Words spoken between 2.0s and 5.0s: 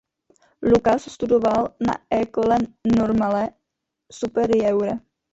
École Normale Supérieure.